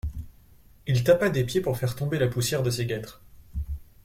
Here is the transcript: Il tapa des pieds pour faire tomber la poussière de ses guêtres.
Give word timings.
Il 0.87 1.03
tapa 1.03 1.29
des 1.29 1.43
pieds 1.43 1.61
pour 1.61 1.77
faire 1.77 1.95
tomber 1.95 2.17
la 2.17 2.27
poussière 2.27 2.63
de 2.63 2.71
ses 2.71 2.87
guêtres. 2.87 3.21